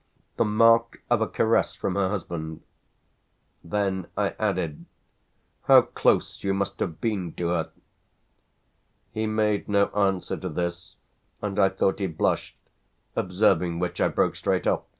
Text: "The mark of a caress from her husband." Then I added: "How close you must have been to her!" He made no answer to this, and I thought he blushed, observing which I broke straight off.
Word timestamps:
"The 0.37 0.45
mark 0.45 1.03
of 1.11 1.21
a 1.21 1.27
caress 1.27 1.75
from 1.75 1.93
her 1.93 2.09
husband." 2.09 2.63
Then 3.63 4.07
I 4.17 4.29
added: 4.39 4.85
"How 5.65 5.83
close 5.83 6.43
you 6.43 6.55
must 6.55 6.79
have 6.79 6.99
been 6.99 7.33
to 7.33 7.49
her!" 7.49 7.69
He 9.11 9.27
made 9.27 9.69
no 9.69 9.89
answer 9.89 10.37
to 10.37 10.49
this, 10.49 10.95
and 11.39 11.59
I 11.59 11.69
thought 11.69 11.99
he 11.99 12.07
blushed, 12.07 12.57
observing 13.15 13.77
which 13.77 14.01
I 14.01 14.07
broke 14.07 14.35
straight 14.35 14.65
off. 14.65 14.81